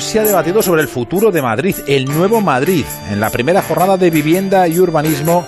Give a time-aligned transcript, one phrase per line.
[0.00, 3.96] se ha debatido sobre el futuro de Madrid, el nuevo Madrid, en la primera jornada
[3.96, 5.46] de vivienda y urbanismo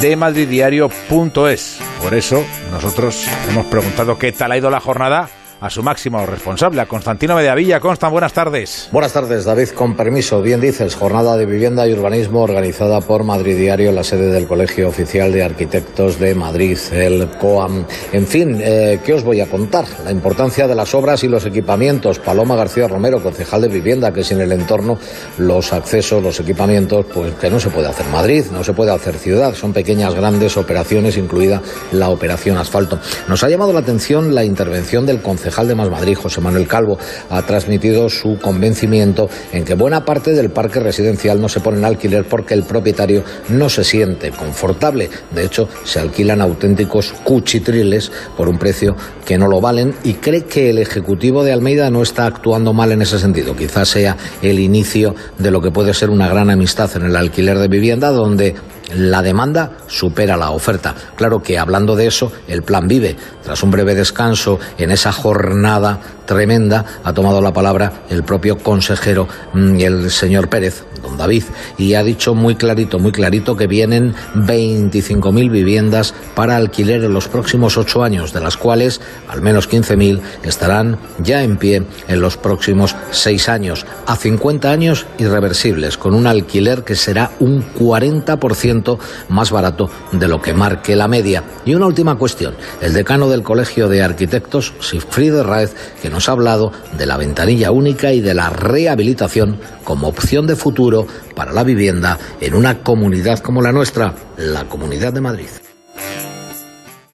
[0.00, 1.78] de madriddiario.es.
[2.02, 5.28] Por eso nosotros hemos preguntado qué tal ha ido la jornada
[5.60, 7.80] a su máximo responsable, a Constantino Mediavilla.
[7.80, 8.88] Constan, buenas tardes.
[8.92, 9.70] Buenas tardes, David.
[9.70, 14.30] Con permiso, bien dices, jornada de vivienda y urbanismo organizada por Madrid Diario, la sede
[14.30, 17.84] del Colegio Oficial de Arquitectos de Madrid, el COAM.
[18.12, 19.84] En fin, eh, ¿qué os voy a contar?
[20.04, 22.18] La importancia de las obras y los equipamientos.
[22.20, 24.98] Paloma García Romero, concejal de vivienda, que sin el entorno,
[25.38, 29.16] los accesos, los equipamientos, pues que no se puede hacer Madrid, no se puede hacer
[29.16, 29.54] ciudad.
[29.54, 31.60] Son pequeñas, grandes operaciones, incluida
[31.92, 33.00] la operación asfalto.
[33.26, 36.68] Nos ha llamado la atención la intervención del concejal concejal de Más Madrid, José Manuel
[36.68, 36.98] Calvo,
[37.30, 41.86] ha transmitido su convencimiento en que buena parte del parque residencial no se pone en
[41.86, 45.08] alquiler porque el propietario no se siente confortable.
[45.34, 50.44] De hecho, se alquilan auténticos cuchitriles por un precio que no lo valen y cree
[50.44, 53.56] que el Ejecutivo de Almeida no está actuando mal en ese sentido.
[53.56, 57.58] Quizás sea el inicio de lo que puede ser una gran amistad en el alquiler
[57.58, 58.54] de vivienda donde
[58.94, 60.94] la demanda supera la oferta.
[61.16, 63.16] Claro que hablando de eso, el plan vive.
[63.42, 69.26] Tras un breve descanso en esa jornada tremenda, ha tomado la palabra el propio consejero,
[69.54, 71.44] mm, el señor Pérez, don David,
[71.78, 77.28] y ha dicho muy clarito, muy clarito que vienen 25.000 viviendas para alquiler en los
[77.28, 82.36] próximos ocho años, de las cuales al menos 15.000 estarán ya en pie en los
[82.36, 88.98] próximos seis años, a 50 años irreversibles, con un alquiler que será un 40%
[89.30, 89.77] más barato
[90.12, 91.44] de lo que marque la media.
[91.64, 96.32] Y una última cuestión, el decano del Colegio de Arquitectos, Sigfried Raez, que nos ha
[96.32, 101.64] hablado de la ventanilla única y de la rehabilitación como opción de futuro para la
[101.64, 105.48] vivienda en una comunidad como la nuestra, la Comunidad de Madrid.